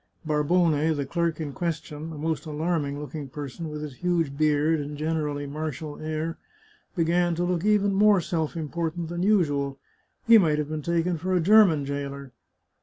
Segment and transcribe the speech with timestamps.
[0.25, 4.97] Barbone, the clerk in question, a most alarming looking person, with his huge beard and
[4.97, 6.39] generally martial air,
[6.95, 9.77] began to look even more self important than usual;
[10.25, 12.31] he might have been taken for a German jailer.